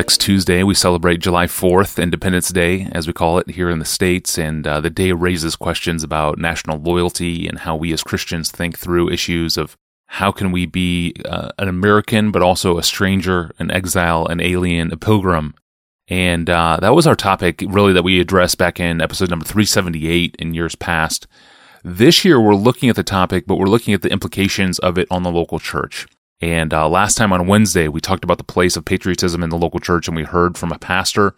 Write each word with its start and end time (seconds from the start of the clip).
next 0.00 0.18
Tuesday, 0.18 0.62
we 0.62 0.72
celebrate 0.72 1.20
July 1.20 1.44
4th, 1.44 2.02
Independence 2.02 2.48
Day, 2.48 2.88
as 2.92 3.06
we 3.06 3.12
call 3.12 3.36
it 3.36 3.50
here 3.50 3.68
in 3.68 3.80
the 3.80 3.84
States. 3.84 4.38
And 4.38 4.66
uh, 4.66 4.80
the 4.80 4.88
day 4.88 5.12
raises 5.12 5.56
questions 5.56 6.02
about 6.02 6.38
national 6.38 6.78
loyalty 6.78 7.46
and 7.46 7.58
how 7.58 7.76
we 7.76 7.92
as 7.92 8.02
Christians 8.02 8.50
think 8.50 8.78
through 8.78 9.10
issues 9.10 9.58
of 9.58 9.76
how 10.06 10.32
can 10.32 10.52
we 10.52 10.64
be 10.64 11.12
uh, 11.26 11.50
an 11.58 11.68
American, 11.68 12.30
but 12.30 12.40
also 12.40 12.78
a 12.78 12.82
stranger, 12.82 13.50
an 13.58 13.70
exile, 13.70 14.24
an 14.26 14.40
alien, 14.40 14.90
a 14.90 14.96
pilgrim. 14.96 15.52
And 16.08 16.48
uh, 16.48 16.78
that 16.80 16.94
was 16.94 17.06
our 17.06 17.14
topic, 17.14 17.62
really, 17.68 17.92
that 17.92 18.02
we 18.02 18.20
addressed 18.20 18.56
back 18.56 18.80
in 18.80 19.02
episode 19.02 19.28
number 19.28 19.44
378 19.44 20.34
in 20.38 20.54
years 20.54 20.76
past. 20.76 21.26
This 21.84 22.24
year, 22.24 22.40
we're 22.40 22.54
looking 22.54 22.88
at 22.88 22.96
the 22.96 23.02
topic, 23.02 23.44
but 23.46 23.56
we're 23.56 23.66
looking 23.66 23.92
at 23.92 24.00
the 24.00 24.10
implications 24.10 24.78
of 24.78 24.96
it 24.96 25.08
on 25.10 25.24
the 25.24 25.30
local 25.30 25.58
church. 25.58 26.06
And 26.40 26.72
uh, 26.72 26.88
last 26.88 27.16
time 27.16 27.32
on 27.32 27.46
Wednesday, 27.46 27.88
we 27.88 28.00
talked 28.00 28.24
about 28.24 28.38
the 28.38 28.44
place 28.44 28.76
of 28.76 28.86
patriotism 28.86 29.42
in 29.42 29.50
the 29.50 29.58
local 29.58 29.78
church, 29.78 30.08
and 30.08 30.16
we 30.16 30.22
heard 30.22 30.56
from 30.56 30.72
a 30.72 30.78
pastor, 30.78 31.34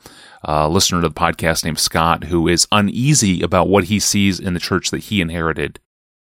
uh, 0.47 0.69
listener 0.69 1.03
to 1.03 1.09
the 1.09 1.15
podcast 1.15 1.65
named 1.65 1.81
Scott, 1.81 2.25
who 2.25 2.47
is 2.47 2.69
uneasy 2.71 3.43
about 3.43 3.69
what 3.69 3.85
he 3.85 3.99
sees 3.99 4.39
in 4.39 4.55
the 4.55 4.61
church 4.61 4.91
that 4.91 5.05
he 5.05 5.21
inherited. 5.21 5.81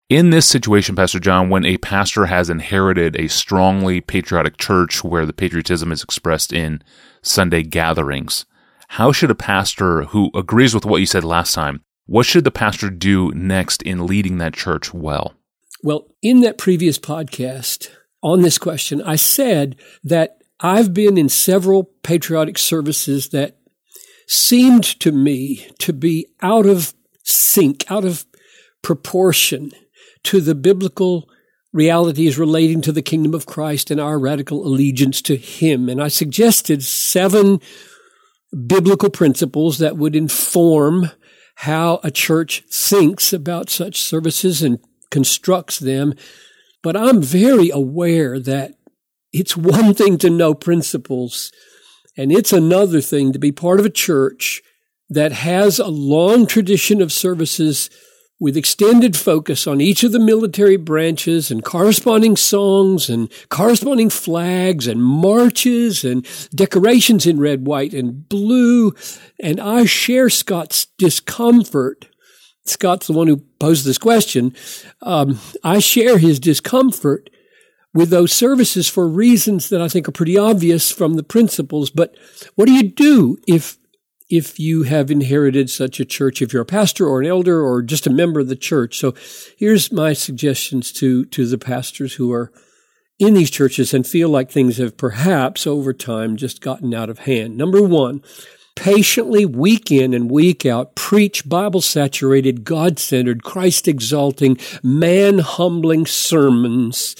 In 0.08 0.30
this 0.30 0.46
situation, 0.46 0.96
Pastor 0.96 1.20
John, 1.20 1.50
when 1.50 1.64
a 1.64 1.76
pastor 1.76 2.26
has 2.26 2.50
inherited 2.50 3.16
a 3.16 3.28
strongly 3.28 4.00
patriotic 4.00 4.56
church 4.56 5.04
where 5.04 5.26
the 5.26 5.32
patriotism 5.32 5.92
is 5.92 6.02
expressed 6.02 6.52
in 6.52 6.82
Sunday 7.22 7.62
gatherings, 7.62 8.46
how 8.88 9.12
should 9.12 9.30
a 9.30 9.36
pastor 9.36 10.04
who 10.04 10.30
agrees 10.34 10.74
with 10.74 10.86
what 10.86 10.98
you 10.98 11.06
said 11.06 11.22
last 11.22 11.54
time, 11.54 11.84
what 12.06 12.26
should 12.26 12.42
the 12.42 12.50
pastor 12.50 12.90
do 12.90 13.30
next 13.34 13.82
in 13.82 14.06
leading 14.06 14.38
that 14.38 14.54
church 14.54 14.92
well? 14.92 15.34
Well, 15.84 16.08
in 16.22 16.40
that 16.40 16.58
previous 16.58 16.98
podcast, 16.98 17.88
on 18.22 18.42
this 18.42 18.58
question, 18.58 19.02
I 19.02 19.16
said 19.16 19.76
that 20.04 20.38
I've 20.60 20.92
been 20.92 21.16
in 21.16 21.28
several 21.28 21.84
patriotic 22.02 22.58
services 22.58 23.30
that 23.30 23.56
seemed 24.26 24.84
to 25.00 25.10
me 25.10 25.66
to 25.78 25.92
be 25.92 26.26
out 26.42 26.66
of 26.66 26.94
sync, 27.24 27.90
out 27.90 28.04
of 28.04 28.26
proportion 28.82 29.72
to 30.24 30.40
the 30.40 30.54
biblical 30.54 31.28
realities 31.72 32.38
relating 32.38 32.80
to 32.82 32.92
the 32.92 33.02
kingdom 33.02 33.32
of 33.32 33.46
Christ 33.46 33.90
and 33.90 34.00
our 34.00 34.18
radical 34.18 34.66
allegiance 34.66 35.22
to 35.22 35.36
Him. 35.36 35.88
And 35.88 36.02
I 36.02 36.08
suggested 36.08 36.82
seven 36.82 37.60
biblical 38.66 39.10
principles 39.10 39.78
that 39.78 39.96
would 39.96 40.16
inform 40.16 41.10
how 41.56 42.00
a 42.02 42.10
church 42.10 42.64
thinks 42.70 43.32
about 43.32 43.70
such 43.70 44.00
services 44.00 44.62
and 44.62 44.78
constructs 45.10 45.78
them 45.78 46.14
but 46.82 46.96
I'm 46.96 47.22
very 47.22 47.70
aware 47.70 48.38
that 48.38 48.74
it's 49.32 49.56
one 49.56 49.94
thing 49.94 50.18
to 50.18 50.30
know 50.30 50.54
principles, 50.54 51.52
and 52.16 52.32
it's 52.32 52.52
another 52.52 53.00
thing 53.00 53.32
to 53.32 53.38
be 53.38 53.52
part 53.52 53.80
of 53.80 53.86
a 53.86 53.90
church 53.90 54.62
that 55.08 55.32
has 55.32 55.78
a 55.78 55.88
long 55.88 56.46
tradition 56.46 57.00
of 57.00 57.12
services 57.12 57.90
with 58.40 58.56
extended 58.56 59.16
focus 59.16 59.66
on 59.66 59.82
each 59.82 60.02
of 60.02 60.12
the 60.12 60.18
military 60.18 60.78
branches 60.78 61.50
and 61.50 61.62
corresponding 61.62 62.36
songs 62.36 63.10
and 63.10 63.30
corresponding 63.50 64.08
flags 64.08 64.86
and 64.86 65.02
marches 65.02 66.04
and 66.04 66.26
decorations 66.54 67.26
in 67.26 67.38
red, 67.38 67.66
white, 67.66 67.92
and 67.92 68.26
blue. 68.30 68.94
And 69.38 69.60
I 69.60 69.84
share 69.84 70.30
Scott's 70.30 70.86
discomfort 70.96 72.06
Scott's 72.64 73.06
the 73.06 73.12
one 73.12 73.26
who 73.26 73.38
posed 73.58 73.84
this 73.84 73.98
question. 73.98 74.54
Um, 75.02 75.40
I 75.64 75.78
share 75.78 76.18
his 76.18 76.38
discomfort 76.38 77.30
with 77.92 78.10
those 78.10 78.32
services 78.32 78.88
for 78.88 79.08
reasons 79.08 79.68
that 79.68 79.82
I 79.82 79.88
think 79.88 80.08
are 80.08 80.12
pretty 80.12 80.38
obvious 80.38 80.90
from 80.90 81.14
the 81.14 81.22
principles. 81.22 81.90
But 81.90 82.14
what 82.54 82.66
do 82.66 82.72
you 82.72 82.84
do 82.84 83.38
if 83.46 83.78
if 84.28 84.60
you 84.60 84.84
have 84.84 85.10
inherited 85.10 85.68
such 85.68 85.98
a 85.98 86.04
church, 86.04 86.40
if 86.40 86.52
you're 86.52 86.62
a 86.62 86.66
pastor 86.66 87.04
or 87.04 87.20
an 87.20 87.26
elder 87.26 87.60
or 87.60 87.82
just 87.82 88.06
a 88.06 88.10
member 88.10 88.40
of 88.40 88.48
the 88.48 88.56
church? 88.56 88.98
So 88.98 89.14
here's 89.56 89.90
my 89.90 90.12
suggestions 90.12 90.92
to 90.92 91.24
to 91.26 91.46
the 91.46 91.58
pastors 91.58 92.14
who 92.14 92.32
are 92.32 92.52
in 93.18 93.34
these 93.34 93.50
churches 93.50 93.92
and 93.92 94.06
feel 94.06 94.28
like 94.28 94.50
things 94.50 94.78
have 94.78 94.96
perhaps 94.96 95.66
over 95.66 95.92
time 95.92 96.36
just 96.36 96.62
gotten 96.62 96.94
out 96.94 97.10
of 97.10 97.20
hand. 97.20 97.56
Number 97.56 97.82
one, 97.82 98.22
patiently 98.80 99.44
week 99.44 99.92
in 99.92 100.14
and 100.14 100.30
week 100.30 100.64
out 100.64 100.94
preach 100.94 101.46
Bible 101.46 101.82
saturated, 101.82 102.64
God 102.64 102.98
centered, 102.98 103.42
Christ 103.44 103.86
exalting, 103.86 104.56
man 104.82 105.40
humbling 105.40 106.06
sermons 106.06 107.14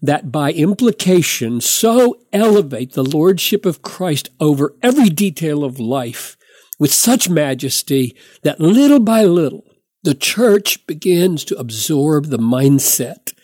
that 0.00 0.32
by 0.32 0.52
implication 0.52 1.60
so 1.60 2.18
elevate 2.32 2.94
the 2.94 3.04
Lordship 3.04 3.66
of 3.66 3.82
Christ 3.82 4.30
over 4.40 4.74
every 4.82 5.10
detail 5.10 5.64
of 5.64 5.78
life 5.78 6.38
with 6.78 6.94
such 6.94 7.28
majesty 7.28 8.16
that 8.42 8.58
little 8.58 9.00
by 9.00 9.24
little 9.24 9.66
the 10.02 10.14
church 10.14 10.86
begins 10.86 11.44
to 11.44 11.58
absorb 11.58 12.26
the 12.26 12.38
mindset 12.38 13.34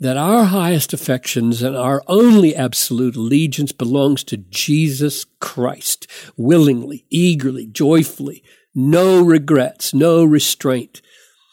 that 0.00 0.16
our 0.16 0.44
highest 0.44 0.92
affections 0.92 1.62
and 1.62 1.76
our 1.76 2.02
only 2.06 2.54
absolute 2.54 3.16
allegiance 3.16 3.72
belongs 3.72 4.24
to 4.24 4.36
Jesus 4.36 5.24
Christ, 5.40 6.06
willingly, 6.36 7.04
eagerly, 7.10 7.66
joyfully, 7.66 8.42
no 8.74 9.22
regrets, 9.22 9.94
no 9.94 10.24
restraint. 10.24 11.00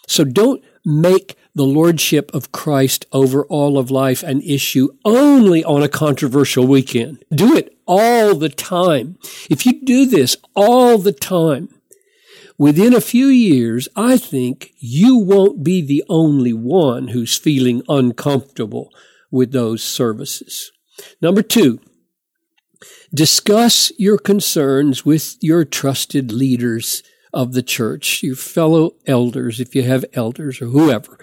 So 0.07 0.23
don't 0.23 0.63
make 0.83 1.35
the 1.53 1.63
lordship 1.65 2.33
of 2.33 2.51
Christ 2.51 3.05
over 3.11 3.45
all 3.45 3.77
of 3.77 3.91
life 3.91 4.23
an 4.23 4.41
issue 4.41 4.89
only 5.03 5.63
on 5.63 5.83
a 5.83 5.89
controversial 5.89 6.65
weekend. 6.65 7.23
Do 7.33 7.55
it 7.55 7.77
all 7.85 8.35
the 8.35 8.49
time. 8.49 9.17
If 9.49 9.65
you 9.65 9.83
do 9.83 10.05
this 10.05 10.37
all 10.55 10.97
the 10.97 11.11
time, 11.11 11.69
Within 12.61 12.93
a 12.93 13.01
few 13.01 13.25
years, 13.25 13.89
I 13.95 14.17
think 14.17 14.75
you 14.77 15.17
won't 15.17 15.63
be 15.63 15.81
the 15.81 16.03
only 16.07 16.53
one 16.53 17.07
who's 17.07 17.35
feeling 17.35 17.81
uncomfortable 17.89 18.93
with 19.31 19.51
those 19.51 19.83
services. 19.83 20.71
Number 21.19 21.41
two, 21.41 21.79
discuss 23.11 23.91
your 23.97 24.19
concerns 24.19 25.03
with 25.03 25.37
your 25.41 25.65
trusted 25.65 26.31
leaders 26.31 27.01
of 27.33 27.53
the 27.53 27.63
church, 27.63 28.21
your 28.21 28.35
fellow 28.35 28.91
elders, 29.07 29.59
if 29.59 29.73
you 29.73 29.81
have 29.81 30.05
elders 30.13 30.61
or 30.61 30.67
whoever 30.67 31.17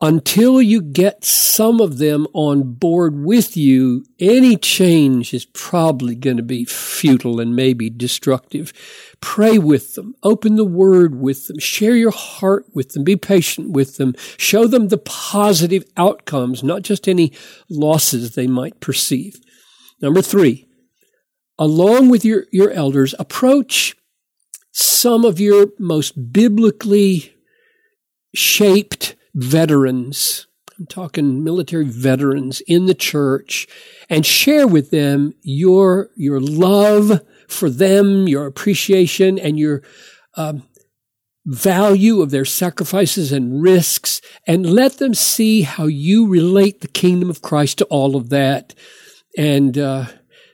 until 0.00 0.62
you 0.62 0.80
get 0.80 1.24
some 1.24 1.80
of 1.80 1.98
them 1.98 2.26
on 2.32 2.74
board 2.74 3.24
with 3.24 3.56
you, 3.56 4.04
any 4.20 4.56
change 4.56 5.34
is 5.34 5.44
probably 5.44 6.14
going 6.14 6.36
to 6.36 6.42
be 6.42 6.64
futile 6.64 7.40
and 7.40 7.56
maybe 7.56 7.90
destructive. 7.90 8.72
Pray 9.20 9.58
with 9.58 9.94
them, 9.94 10.14
open 10.22 10.54
the 10.54 10.64
word 10.64 11.16
with 11.20 11.48
them, 11.48 11.58
share 11.58 11.96
your 11.96 12.12
heart 12.12 12.64
with 12.72 12.90
them, 12.90 13.02
be 13.02 13.16
patient 13.16 13.72
with 13.72 13.96
them, 13.96 14.14
show 14.36 14.68
them 14.68 14.86
the 14.86 14.98
positive 14.98 15.84
outcomes, 15.96 16.62
not 16.62 16.82
just 16.82 17.08
any 17.08 17.32
losses 17.68 18.34
they 18.34 18.46
might 18.46 18.78
perceive. 18.78 19.40
Number 20.00 20.22
three, 20.22 20.68
along 21.58 22.08
with 22.08 22.24
your, 22.24 22.44
your 22.52 22.70
elders, 22.70 23.16
approach 23.18 23.96
some 24.70 25.24
of 25.24 25.40
your 25.40 25.70
most 25.80 26.32
biblically 26.32 27.34
shaped 28.32 29.16
veterans. 29.34 30.46
I'm 30.78 30.86
talking 30.86 31.42
military 31.42 31.84
veterans 31.84 32.60
in 32.62 32.86
the 32.86 32.94
church 32.94 33.66
and 34.08 34.24
share 34.24 34.66
with 34.66 34.90
them 34.90 35.34
your, 35.42 36.10
your 36.16 36.40
love 36.40 37.20
for 37.48 37.68
them, 37.68 38.28
your 38.28 38.46
appreciation 38.46 39.38
and 39.38 39.58
your, 39.58 39.82
um, 40.34 40.62
value 41.46 42.20
of 42.20 42.30
their 42.30 42.44
sacrifices 42.44 43.32
and 43.32 43.62
risks 43.62 44.20
and 44.46 44.66
let 44.66 44.98
them 44.98 45.14
see 45.14 45.62
how 45.62 45.86
you 45.86 46.28
relate 46.28 46.82
the 46.82 46.88
kingdom 46.88 47.30
of 47.30 47.40
Christ 47.40 47.78
to 47.78 47.86
all 47.86 48.16
of 48.16 48.28
that 48.28 48.74
and, 49.36 49.78
uh, 49.78 50.06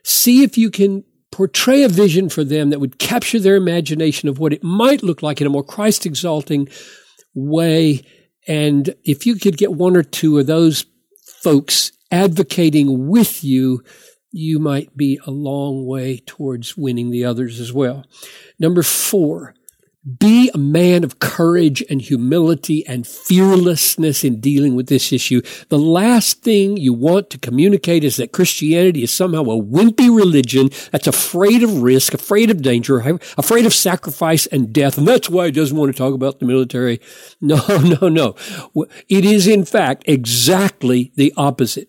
see 0.04 0.44
if 0.44 0.56
you 0.56 0.70
can 0.70 1.02
portray 1.32 1.82
a 1.82 1.88
vision 1.88 2.28
for 2.28 2.44
them 2.44 2.70
that 2.70 2.78
would 2.78 3.00
capture 3.00 3.40
their 3.40 3.56
imagination 3.56 4.28
of 4.28 4.38
what 4.38 4.52
it 4.52 4.62
might 4.62 5.02
look 5.02 5.20
like 5.20 5.40
in 5.40 5.48
a 5.48 5.50
more 5.50 5.64
Christ 5.64 6.06
exalting 6.06 6.68
way 7.34 8.02
and 8.46 8.94
if 9.04 9.26
you 9.26 9.36
could 9.36 9.56
get 9.56 9.72
one 9.72 9.96
or 9.96 10.02
two 10.02 10.38
of 10.38 10.46
those 10.46 10.84
folks 11.42 11.92
advocating 12.10 13.08
with 13.08 13.42
you, 13.42 13.82
you 14.30 14.58
might 14.58 14.96
be 14.96 15.20
a 15.26 15.30
long 15.30 15.86
way 15.86 16.22
towards 16.26 16.76
winning 16.76 17.10
the 17.10 17.24
others 17.24 17.60
as 17.60 17.72
well. 17.72 18.04
Number 18.58 18.82
four, 18.82 19.54
be 20.04 20.50
a 20.52 20.58
man 20.58 21.02
of 21.02 21.18
courage 21.18 21.82
and 21.88 22.00
humility 22.00 22.86
and 22.86 23.06
fearlessness 23.06 24.22
in 24.22 24.38
dealing 24.38 24.74
with 24.74 24.88
this 24.88 25.12
issue. 25.12 25.40
The 25.70 25.78
last 25.78 26.42
thing 26.42 26.76
you 26.76 26.92
want 26.92 27.30
to 27.30 27.38
communicate 27.38 28.04
is 28.04 28.16
that 28.16 28.32
Christianity 28.32 29.02
is 29.02 29.12
somehow 29.12 29.42
a 29.42 29.62
wimpy 29.62 30.14
religion 30.14 30.68
that's 30.90 31.06
afraid 31.06 31.62
of 31.62 31.80
risk, 31.82 32.12
afraid 32.12 32.50
of 32.50 32.60
danger, 32.60 33.18
afraid 33.38 33.64
of 33.64 33.72
sacrifice 33.72 34.46
and 34.46 34.74
death. 34.74 34.98
And 34.98 35.08
that's 35.08 35.30
why 35.30 35.46
it 35.46 35.52
doesn't 35.52 35.76
want 35.76 35.90
to 35.90 35.96
talk 35.96 36.12
about 36.12 36.38
the 36.38 36.46
military. 36.46 37.00
No, 37.40 37.60
no, 37.78 38.08
no. 38.08 38.34
It 39.08 39.24
is 39.24 39.46
in 39.46 39.64
fact 39.64 40.04
exactly 40.06 41.12
the 41.16 41.32
opposite. 41.36 41.88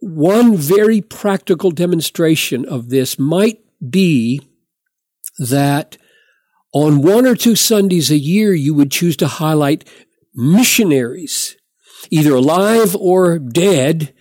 One 0.00 0.56
very 0.56 1.00
practical 1.00 1.70
demonstration 1.70 2.66
of 2.66 2.90
this 2.90 3.18
might 3.18 3.60
be 3.88 4.42
that 5.38 5.96
on 6.86 7.02
one 7.02 7.26
or 7.26 7.34
two 7.34 7.56
Sundays 7.56 8.10
a 8.10 8.16
year, 8.16 8.54
you 8.54 8.72
would 8.74 8.90
choose 8.90 9.16
to 9.16 9.26
highlight 9.26 9.88
missionaries, 10.34 11.56
either 12.10 12.34
alive 12.34 12.94
or 12.94 13.38
dead 13.38 14.14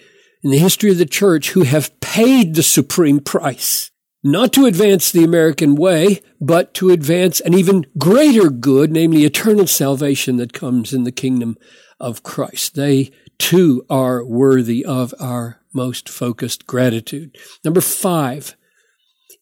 in 0.43 0.49
the 0.49 0.57
history 0.57 0.89
of 0.89 0.97
the 0.97 1.05
church 1.05 1.51
who 1.51 1.61
have 1.61 1.99
paid 1.99 2.55
the 2.55 2.63
supreme 2.63 3.19
price, 3.19 3.91
not 4.23 4.51
to 4.53 4.65
advance 4.65 5.11
the 5.11 5.23
American 5.23 5.75
way, 5.75 6.21
but 6.41 6.73
to 6.73 6.89
advance 6.89 7.39
an 7.41 7.53
even 7.53 7.85
greater 7.97 8.49
good, 8.49 8.91
namely 8.91 9.23
eternal 9.23 9.67
salvation 9.67 10.37
that 10.37 10.53
comes 10.53 10.93
in 10.93 11.03
the 11.03 11.11
kingdom 11.11 11.57
of 11.99 12.23
Christ. 12.23 12.73
They 12.73 13.11
too 13.37 13.85
are 13.87 14.25
worthy 14.25 14.83
of 14.83 15.13
our 15.19 15.61
most 15.75 16.09
focused 16.09 16.65
gratitude. 16.65 17.37
Number 17.63 17.81
five, 17.81 18.55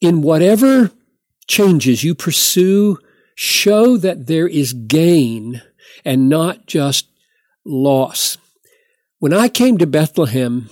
in 0.02 0.22
whatever 0.22 0.92
changes 1.48 2.04
you 2.04 2.14
pursue, 2.14 2.98
show 3.36 3.98
that 3.98 4.28
there 4.28 4.48
is 4.48 4.74
gain 4.74 5.62
and 6.04 6.30
not 6.30 6.66
just 6.66 7.08
loss. 7.66 8.38
When 9.20 9.34
I 9.34 9.50
came 9.50 9.78
to 9.78 9.88
Bethlehem, 9.88 10.70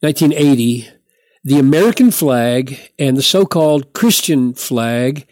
1980, 0.00 0.88
the 1.42 1.58
American 1.58 2.10
flag 2.10 2.78
and 2.98 3.16
the 3.16 3.22
so-called 3.22 3.92
Christian 3.92 4.54
flag 4.54 5.26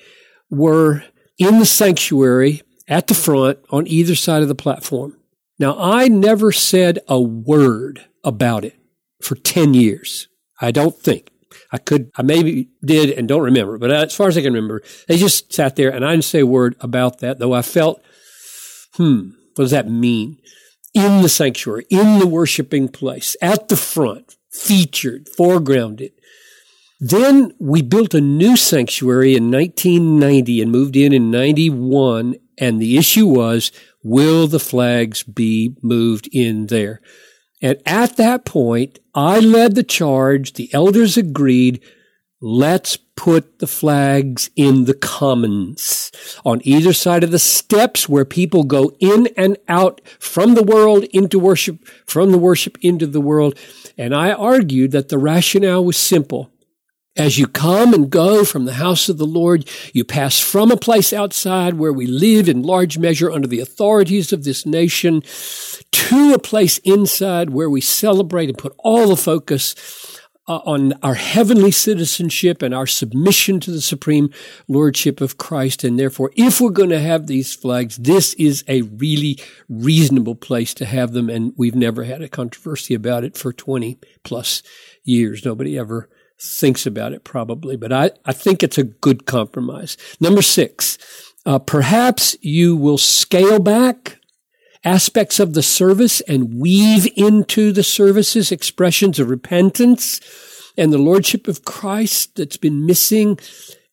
were 0.50 1.04
in 1.38 1.58
the 1.58 1.66
sanctuary 1.66 2.62
at 2.88 3.06
the 3.06 3.14
front 3.14 3.58
on 3.70 3.86
either 3.86 4.14
side 4.14 4.42
of 4.42 4.48
the 4.48 4.54
platform. 4.54 5.16
Now, 5.58 5.76
I 5.78 6.08
never 6.08 6.52
said 6.52 6.98
a 7.08 7.20
word 7.20 8.04
about 8.24 8.64
it 8.64 8.76
for 9.22 9.34
10 9.34 9.74
years. 9.74 10.28
I 10.60 10.70
don't 10.70 10.96
think. 10.96 11.30
I 11.72 11.78
could, 11.78 12.10
I 12.16 12.22
maybe 12.22 12.68
did 12.84 13.10
and 13.10 13.26
don't 13.26 13.42
remember, 13.42 13.78
but 13.78 13.90
as 13.90 14.14
far 14.14 14.28
as 14.28 14.36
I 14.36 14.42
can 14.42 14.52
remember, 14.52 14.82
they 15.08 15.16
just 15.16 15.52
sat 15.52 15.76
there 15.76 15.90
and 15.90 16.04
I 16.04 16.10
didn't 16.10 16.24
say 16.24 16.40
a 16.40 16.46
word 16.46 16.76
about 16.80 17.20
that, 17.20 17.38
though 17.38 17.54
I 17.54 17.62
felt, 17.62 18.04
hmm, 18.94 19.30
what 19.54 19.64
does 19.64 19.70
that 19.70 19.88
mean? 19.88 20.38
In 20.92 21.22
the 21.22 21.30
sanctuary, 21.30 21.86
in 21.88 22.18
the 22.18 22.26
worshiping 22.26 22.88
place, 22.88 23.34
at 23.40 23.68
the 23.68 23.76
front, 23.76 24.36
featured, 24.50 25.26
foregrounded. 25.26 26.12
Then 27.00 27.52
we 27.58 27.82
built 27.82 28.14
a 28.14 28.20
new 28.20 28.56
sanctuary 28.56 29.34
in 29.34 29.50
1990 29.50 30.62
and 30.62 30.70
moved 30.70 30.94
in 30.94 31.12
in 31.12 31.30
91. 31.32 32.36
And 32.58 32.80
the 32.80 32.96
issue 32.96 33.26
was, 33.26 33.72
will 34.04 34.46
the 34.46 34.60
flags 34.60 35.24
be 35.24 35.74
moved 35.82 36.28
in 36.32 36.66
there? 36.66 37.00
And 37.62 37.80
at 37.86 38.16
that 38.16 38.44
point, 38.44 38.98
I 39.14 39.38
led 39.38 39.76
the 39.76 39.84
charge. 39.84 40.54
The 40.54 40.68
elders 40.74 41.16
agreed. 41.16 41.80
Let's 42.40 42.96
put 42.96 43.60
the 43.60 43.68
flags 43.68 44.50
in 44.56 44.86
the 44.86 44.94
commons 44.94 46.10
on 46.44 46.60
either 46.64 46.92
side 46.92 47.22
of 47.22 47.30
the 47.30 47.38
steps 47.38 48.08
where 48.08 48.24
people 48.24 48.64
go 48.64 48.92
in 48.98 49.28
and 49.36 49.56
out 49.68 50.00
from 50.18 50.54
the 50.54 50.64
world 50.64 51.04
into 51.04 51.38
worship, 51.38 51.86
from 52.04 52.32
the 52.32 52.38
worship 52.38 52.76
into 52.80 53.06
the 53.06 53.20
world. 53.20 53.56
And 53.96 54.12
I 54.12 54.32
argued 54.32 54.90
that 54.90 55.08
the 55.08 55.18
rationale 55.18 55.84
was 55.84 55.96
simple. 55.96 56.51
As 57.16 57.38
you 57.38 57.46
come 57.46 57.92
and 57.92 58.08
go 58.08 58.42
from 58.42 58.64
the 58.64 58.74
house 58.74 59.10
of 59.10 59.18
the 59.18 59.26
Lord, 59.26 59.68
you 59.92 60.02
pass 60.02 60.40
from 60.40 60.70
a 60.70 60.78
place 60.78 61.12
outside 61.12 61.74
where 61.74 61.92
we 61.92 62.06
live 62.06 62.48
in 62.48 62.62
large 62.62 62.96
measure 62.96 63.30
under 63.30 63.46
the 63.46 63.60
authorities 63.60 64.32
of 64.32 64.44
this 64.44 64.64
nation 64.64 65.22
to 65.90 66.32
a 66.32 66.38
place 66.38 66.78
inside 66.78 67.50
where 67.50 67.68
we 67.68 67.82
celebrate 67.82 68.48
and 68.48 68.56
put 68.56 68.74
all 68.78 69.08
the 69.08 69.16
focus 69.16 69.74
uh, 70.48 70.56
on 70.64 70.94
our 71.02 71.14
heavenly 71.14 71.70
citizenship 71.70 72.62
and 72.62 72.74
our 72.74 72.86
submission 72.86 73.60
to 73.60 73.70
the 73.70 73.82
supreme 73.82 74.30
lordship 74.66 75.20
of 75.20 75.36
Christ. 75.36 75.84
And 75.84 75.98
therefore, 75.98 76.32
if 76.34 76.62
we're 76.62 76.70
going 76.70 76.88
to 76.90 76.98
have 76.98 77.26
these 77.26 77.54
flags, 77.54 77.98
this 77.98 78.32
is 78.34 78.64
a 78.66 78.82
really 78.82 79.38
reasonable 79.68 80.34
place 80.34 80.72
to 80.74 80.86
have 80.86 81.12
them. 81.12 81.28
And 81.28 81.52
we've 81.58 81.74
never 81.74 82.04
had 82.04 82.22
a 82.22 82.28
controversy 82.28 82.94
about 82.94 83.22
it 83.22 83.36
for 83.36 83.52
20 83.52 83.98
plus 84.24 84.62
years. 85.04 85.44
Nobody 85.44 85.78
ever 85.78 86.08
thinks 86.42 86.86
about 86.86 87.12
it 87.12 87.22
probably, 87.24 87.76
but 87.76 87.92
I, 87.92 88.10
I 88.24 88.32
think 88.32 88.62
it's 88.62 88.78
a 88.78 88.84
good 88.84 89.26
compromise. 89.26 89.96
Number 90.20 90.42
six, 90.42 90.98
uh, 91.46 91.58
perhaps 91.58 92.36
you 92.40 92.76
will 92.76 92.98
scale 92.98 93.60
back 93.60 94.18
aspects 94.84 95.38
of 95.38 95.54
the 95.54 95.62
service 95.62 96.20
and 96.22 96.60
weave 96.60 97.06
into 97.16 97.70
the 97.72 97.84
services 97.84 98.50
expressions 98.50 99.20
of 99.20 99.30
repentance 99.30 100.20
and 100.76 100.92
the 100.92 100.98
Lordship 100.98 101.46
of 101.46 101.64
Christ 101.64 102.36
that's 102.36 102.56
been 102.56 102.84
missing. 102.86 103.38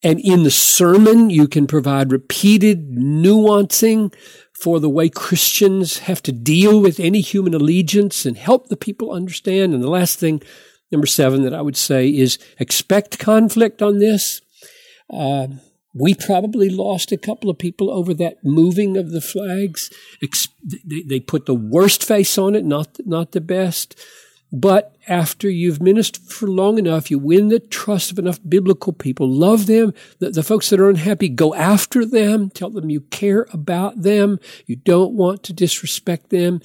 And 0.02 0.20
in 0.20 0.44
the 0.44 0.52
sermon, 0.52 1.30
you 1.30 1.48
can 1.48 1.68
provide 1.68 2.12
repeated 2.12 2.92
nuancing 2.92 4.14
for 4.54 4.80
the 4.80 4.90
way 4.90 5.10
Christians 5.10 6.00
have 6.00 6.24
to 6.24 6.32
deal 6.32 6.82
with 6.82 7.00
any 7.00 7.22
human 7.22 7.54
allegiance 7.54 8.26
and 8.26 8.38
help 8.38 8.68
the 8.68 8.78
people 8.78 9.12
understand. 9.12 9.74
And 9.74 9.84
the 9.84 9.90
last 9.90 10.20
thing, 10.20 10.42
Number 10.92 11.08
seven 11.08 11.44
that 11.44 11.54
I 11.54 11.62
would 11.62 11.78
say 11.78 12.10
is 12.10 12.40
expect 12.60 13.20
conflict 13.20 13.82
on 13.82 14.00
this. 14.00 14.42
Uh, 15.12 15.48
we 15.94 16.14
probably 16.14 16.70
lost 16.70 17.12
a 17.12 17.18
couple 17.18 17.50
of 17.50 17.58
people 17.58 17.90
over 17.90 18.14
that 18.14 18.44
moving 18.44 18.96
of 18.96 19.12
the 19.12 19.22
flags. 19.22 19.90
They, 20.22 21.02
they 21.02 21.20
put 21.20 21.46
the 21.46 21.56
worst 21.56 22.04
face 22.04 22.38
on 22.38 22.56
it, 22.56 22.64
not, 22.64 23.00
not 23.06 23.32
the 23.32 23.42
best. 23.42 24.00
But 24.52 24.96
after 25.08 25.50
you've 25.50 25.82
ministered 25.82 26.24
for 26.24 26.48
long 26.48 26.80
enough, 26.80 27.12
you 27.12 27.20
win 27.20 27.50
the 27.50 27.60
trust 27.60 28.12
of 28.12 28.18
enough 28.18 28.40
biblical 28.48 28.94
people. 28.94 29.30
Love 29.30 29.68
them. 29.68 29.94
The, 30.20 30.32
the, 30.32 30.44
folks 30.44 30.70
that 30.70 30.80
are 30.80 30.90
unhappy, 30.90 31.30
go 31.30 31.54
after 31.54 32.04
them. 32.04 32.50
Tell 32.50 32.72
them 32.72 32.90
you 32.90 33.02
care 33.02 33.46
about 33.54 34.02
them. 34.02 34.40
You 34.66 34.76
don't 34.76 35.14
want 35.14 35.44
to 35.44 35.54
disrespect 35.54 36.30
them. 36.30 36.62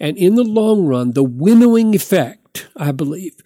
And 0.00 0.16
in 0.16 0.34
the 0.34 0.44
long 0.44 0.84
run, 0.86 1.12
the 1.12 1.22
winnowing 1.22 1.94
effect, 1.94 2.68
I 2.76 2.90
believe, 2.90 3.36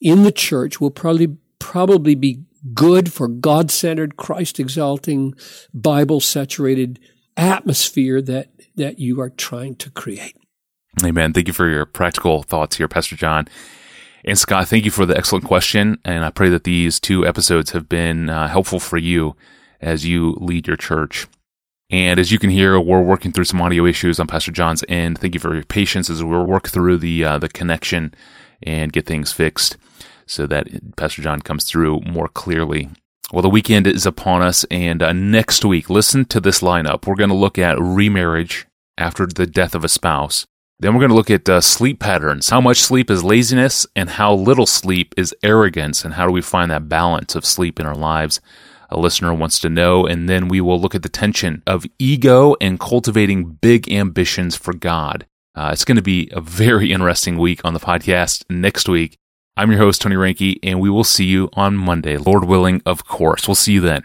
in 0.00 0.22
the 0.22 0.32
church 0.32 0.80
will 0.80 0.90
probably 0.90 1.36
probably 1.58 2.14
be 2.14 2.44
good 2.74 3.12
for 3.12 3.28
God 3.28 3.70
centered, 3.70 4.16
Christ 4.16 4.58
exalting, 4.58 5.34
Bible 5.72 6.20
saturated 6.20 6.98
atmosphere 7.36 8.20
that, 8.22 8.48
that 8.76 8.98
you 8.98 9.20
are 9.20 9.30
trying 9.30 9.76
to 9.76 9.90
create. 9.90 10.36
Amen. 11.04 11.32
Thank 11.32 11.46
you 11.46 11.52
for 11.52 11.68
your 11.68 11.84
practical 11.84 12.42
thoughts 12.42 12.76
here, 12.76 12.88
Pastor 12.88 13.16
John. 13.16 13.46
And 14.24 14.38
Scott, 14.38 14.68
thank 14.68 14.84
you 14.84 14.90
for 14.90 15.06
the 15.06 15.16
excellent 15.16 15.44
question. 15.44 15.98
And 16.04 16.24
I 16.24 16.30
pray 16.30 16.48
that 16.48 16.64
these 16.64 16.98
two 16.98 17.26
episodes 17.26 17.70
have 17.70 17.88
been 17.88 18.28
uh, 18.28 18.48
helpful 18.48 18.80
for 18.80 18.98
you 18.98 19.36
as 19.80 20.04
you 20.04 20.36
lead 20.40 20.66
your 20.66 20.76
church. 20.76 21.28
And 21.90 22.18
as 22.18 22.32
you 22.32 22.38
can 22.38 22.50
hear, 22.50 22.78
we're 22.78 23.00
working 23.00 23.32
through 23.32 23.44
some 23.44 23.62
audio 23.62 23.86
issues 23.86 24.20
on 24.20 24.26
Pastor 24.26 24.52
John's 24.52 24.84
end. 24.88 25.18
Thank 25.18 25.34
you 25.34 25.40
for 25.40 25.54
your 25.54 25.64
patience 25.64 26.10
as 26.10 26.22
we 26.22 26.36
work 26.36 26.68
through 26.68 26.98
the 26.98 27.24
uh, 27.24 27.38
the 27.38 27.48
connection 27.48 28.12
and 28.62 28.92
get 28.92 29.06
things 29.06 29.32
fixed 29.32 29.76
so 30.26 30.46
that 30.46 30.96
Pastor 30.96 31.22
John 31.22 31.40
comes 31.40 31.64
through 31.64 32.00
more 32.00 32.28
clearly. 32.28 32.90
Well, 33.32 33.42
the 33.42 33.50
weekend 33.50 33.86
is 33.86 34.06
upon 34.06 34.42
us, 34.42 34.64
and 34.70 35.02
uh, 35.02 35.12
next 35.12 35.64
week, 35.64 35.90
listen 35.90 36.24
to 36.26 36.40
this 36.40 36.60
lineup. 36.60 37.06
We're 37.06 37.14
going 37.14 37.28
to 37.30 37.36
look 37.36 37.58
at 37.58 37.78
remarriage 37.78 38.66
after 38.96 39.26
the 39.26 39.46
death 39.46 39.74
of 39.74 39.84
a 39.84 39.88
spouse. 39.88 40.46
Then 40.80 40.94
we're 40.94 41.00
going 41.00 41.10
to 41.10 41.16
look 41.16 41.30
at 41.30 41.48
uh, 41.48 41.60
sleep 41.60 42.00
patterns. 42.00 42.48
How 42.48 42.60
much 42.60 42.78
sleep 42.78 43.10
is 43.10 43.24
laziness, 43.24 43.86
and 43.94 44.10
how 44.10 44.32
little 44.32 44.64
sleep 44.64 45.14
is 45.16 45.34
arrogance, 45.42 46.04
and 46.04 46.14
how 46.14 46.26
do 46.26 46.32
we 46.32 46.40
find 46.40 46.70
that 46.70 46.88
balance 46.88 47.34
of 47.34 47.44
sleep 47.44 47.78
in 47.78 47.86
our 47.86 47.96
lives? 47.96 48.40
A 48.90 48.98
listener 48.98 49.34
wants 49.34 49.58
to 49.60 49.68
know. 49.68 50.06
And 50.06 50.28
then 50.28 50.48
we 50.48 50.60
will 50.60 50.80
look 50.80 50.94
at 50.94 51.02
the 51.02 51.08
tension 51.08 51.62
of 51.66 51.86
ego 51.98 52.56
and 52.60 52.80
cultivating 52.80 53.58
big 53.60 53.90
ambitions 53.90 54.56
for 54.56 54.72
God. 54.72 55.26
Uh, 55.58 55.70
it's 55.72 55.84
going 55.84 55.96
to 55.96 56.02
be 56.02 56.28
a 56.30 56.40
very 56.40 56.92
interesting 56.96 57.36
week 57.36 57.60
on 57.64 57.74
the 57.74 57.80
podcast 57.80 58.44
next 58.48 58.88
week. 58.88 59.18
I'm 59.56 59.72
your 59.72 59.80
host, 59.80 60.00
Tony 60.00 60.14
Reinke, 60.14 60.60
and 60.62 60.80
we 60.80 60.88
will 60.88 61.02
see 61.02 61.24
you 61.24 61.48
on 61.54 61.76
Monday, 61.76 62.16
Lord 62.16 62.44
willing, 62.44 62.80
of 62.86 63.04
course. 63.04 63.48
We'll 63.48 63.56
see 63.56 63.72
you 63.72 63.80
then. 63.80 64.04